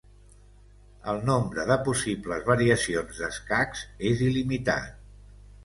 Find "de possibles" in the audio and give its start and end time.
1.73-2.49